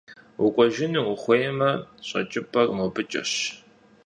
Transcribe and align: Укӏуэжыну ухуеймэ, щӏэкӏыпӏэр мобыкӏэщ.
Укӏуэжыну 0.45 1.01
ухуеймэ, 1.11 1.71
щӏэкӏыпӏэр 2.07 2.67
мобыкӏэщ. 2.77 3.31